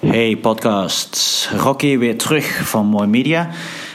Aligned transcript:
Hey 0.00 0.36
podcasts, 0.36 1.50
Rocky 1.56 1.98
weer 1.98 2.18
terug 2.18 2.68
van 2.68 2.86
Mooi 2.86 3.06
Media. 3.06 3.48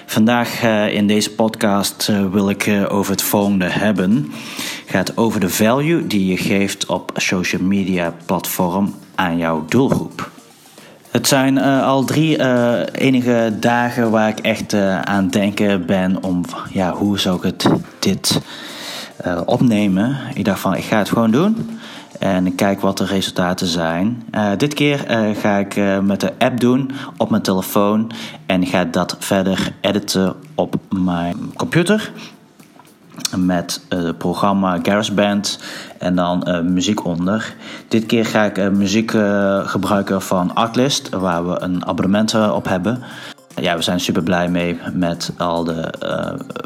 Vandaag 0.05 0.63
uh, 0.63 0.93
in 0.93 1.07
deze 1.07 1.31
podcast 1.31 2.07
uh, 2.09 2.25
wil 2.31 2.49
ik 2.49 2.65
uh, 2.67 2.93
over 2.93 3.11
het 3.11 3.21
volgende 3.21 3.65
hebben. 3.65 4.31
Het 4.85 4.95
gaat 4.95 5.17
over 5.17 5.39
de 5.39 5.49
value 5.49 6.07
die 6.07 6.25
je 6.25 6.37
geeft 6.37 6.85
op 6.85 7.11
social 7.15 7.61
media 7.61 8.13
platform 8.25 8.95
aan 9.15 9.37
jouw 9.37 9.65
doelgroep. 9.65 10.29
Het 11.11 11.27
zijn 11.27 11.57
al 11.57 12.03
drie 12.03 12.37
enige 12.91 13.53
dagen 13.59 14.11
waar 14.11 14.29
ik 14.29 14.39
echt 14.39 14.73
aan 15.03 15.27
denken 15.27 15.85
ben 15.85 16.23
om 16.23 16.43
ja, 16.71 16.93
hoe 16.93 17.19
zou 17.19 17.37
ik 17.37 17.43
het 17.43 17.67
dit 17.99 18.41
opnemen. 19.45 20.17
Ik 20.33 20.45
dacht 20.45 20.59
van 20.59 20.75
ik 20.75 20.83
ga 20.83 20.97
het 20.97 21.09
gewoon 21.09 21.31
doen. 21.31 21.79
En 22.21 22.55
kijk 22.55 22.81
wat 22.81 22.97
de 22.97 23.05
resultaten 23.05 23.67
zijn. 23.67 24.23
Uh, 24.31 24.51
dit 24.57 24.73
keer 24.73 25.11
uh, 25.11 25.35
ga 25.35 25.57
ik 25.57 25.75
uh, 25.75 25.99
met 25.99 26.19
de 26.19 26.33
app 26.37 26.59
doen 26.59 26.91
op 27.17 27.29
mijn 27.29 27.41
telefoon. 27.41 28.11
En 28.45 28.65
ga 28.65 28.83
dat 28.83 29.15
verder 29.19 29.73
editen 29.81 30.35
op 30.55 30.75
mijn 30.89 31.35
computer. 31.55 32.11
Met 33.37 33.81
het 33.89 34.17
programma 34.17 34.79
GarageBand 34.83 35.59
en 35.99 36.15
dan 36.15 36.65
muziek 36.73 37.05
onder. 37.05 37.55
Dit 37.87 38.05
keer 38.05 38.25
ga 38.25 38.43
ik 38.43 38.71
muziek 38.71 39.11
gebruiken 39.63 40.21
van 40.21 40.55
Artlist, 40.55 41.09
waar 41.09 41.47
we 41.47 41.61
een 41.61 41.85
abonnement 41.85 42.33
op 42.33 42.67
hebben. 42.67 43.03
Ja, 43.55 43.75
we 43.75 43.81
zijn 43.81 43.99
super 43.99 44.23
blij 44.23 44.49
mee 44.49 44.79
met 44.93 45.33
al 45.37 45.63
de 45.63 45.93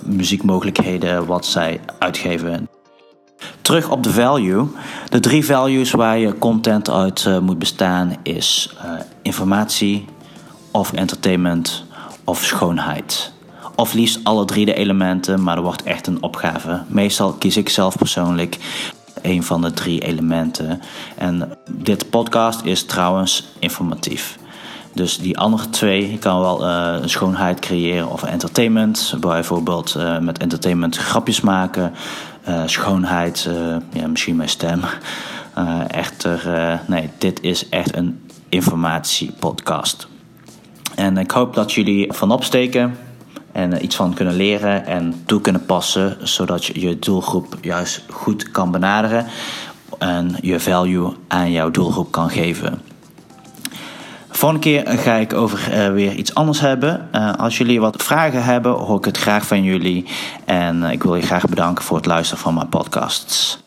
muziekmogelijkheden 0.04 1.26
wat 1.26 1.46
zij 1.46 1.80
uitgeven. 2.00 2.68
Terug 3.66 3.90
op 3.90 4.04
de 4.04 4.12
value. 4.12 4.68
De 5.10 5.20
drie 5.20 5.46
values 5.46 5.92
waar 5.92 6.18
je 6.18 6.38
content 6.38 6.90
uit 6.90 7.26
uh, 7.28 7.40
moet 7.40 7.60
bestaan 7.60 8.16
is 8.24 8.76
uh, 8.86 8.92
informatie 9.22 10.06
of 10.72 10.94
entertainment 10.94 11.84
of 12.24 12.44
schoonheid. 12.44 13.32
Of 13.76 13.94
liefst 13.94 14.20
alle 14.24 14.46
drie 14.46 14.66
de 14.66 14.74
elementen, 14.74 15.44
maar 15.44 15.58
er 15.58 15.64
wordt 15.64 15.84
echt 15.84 16.08
een 16.08 16.24
opgave. 16.24 16.84
Meestal 16.88 17.34
kies 17.34 17.58
ik 17.58 17.70
zelf 17.70 17.98
persoonlijk 17.98 18.58
een 19.22 19.44
van 19.44 19.62
de 19.62 19.72
drie 19.72 20.02
elementen. 20.02 20.82
En 21.18 21.58
dit 21.72 22.10
podcast 22.10 22.62
is 22.64 22.84
trouwens 22.84 23.48
informatief. 23.60 24.38
Dus 24.94 25.18
die 25.18 25.38
andere 25.38 25.70
twee, 25.70 26.12
je 26.12 26.18
kan 26.18 26.40
wel 26.40 26.68
uh, 26.68 26.96
schoonheid 27.06 27.60
creëren 27.60 28.12
of 28.12 28.24
entertainment. 28.24 29.14
Bijvoorbeeld 29.20 29.96
met 30.20 30.38
entertainment 30.38 30.98
grapjes 30.98 31.42
maken. 31.42 31.94
Uh, 32.48 32.62
schoonheid, 32.66 33.50
ja, 33.94 34.08
misschien 34.08 34.36
mijn 34.36 34.50
stem. 34.50 34.82
echter, 35.88 36.50
nee, 36.88 37.10
dit 37.18 37.42
is 37.42 37.70
echt 37.70 37.96
een 37.96 38.30
informatiepodcast. 38.50 40.08
En 40.96 41.18
ik 41.18 41.32
hoop 41.32 41.54
dat 41.54 41.74
jullie 41.74 42.14
van 42.14 42.32
opsteken 42.32 42.98
en 43.52 43.84
iets 43.84 43.96
van 43.96 44.14
kunnen 44.14 44.36
leren 44.36 44.86
en 44.86 45.24
toe 45.26 45.42
kunnen 45.42 45.66
passen, 45.66 46.18
zodat 46.28 46.66
je 46.66 46.80
je 46.80 47.00
doelgroep 47.00 47.58
juist 47.62 48.04
goed 48.10 48.52
kan 48.52 48.72
benaderen 48.72 49.26
en 49.98 50.36
je 50.42 50.60
value 50.60 51.14
aan 51.28 51.52
jouw 51.52 51.72
doelgroep 51.72 52.12
kan 52.12 52.30
geven. 52.30 52.82
Volgende 54.36 54.64
keer 54.64 54.98
ga 54.98 55.14
ik 55.14 55.34
over 55.34 55.74
uh, 55.74 55.94
weer 55.94 56.14
iets 56.14 56.34
anders 56.34 56.60
hebben. 56.60 57.10
Uh, 57.12 57.34
als 57.34 57.58
jullie 57.58 57.80
wat 57.80 58.04
vragen 58.04 58.44
hebben, 58.44 58.72
hoor 58.72 58.98
ik 58.98 59.06
het 59.06 59.18
graag 59.18 59.48
van 59.48 59.64
jullie. 59.64 60.06
En 60.46 60.82
uh, 60.82 60.92
ik 60.92 61.04
wil 61.04 61.16
je 61.16 61.22
graag 61.22 61.46
bedanken 61.46 61.84
voor 61.84 61.98
het 61.98 62.06
luisteren 62.06 62.44
van 62.44 62.54
mijn 62.54 62.70
podcasts. 62.70 63.65